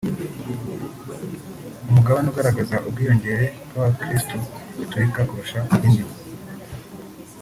[1.89, 4.37] umugabane ugaragaza ubwiyongere bw’Abakirisitu
[4.79, 6.01] gatulika kurusha indi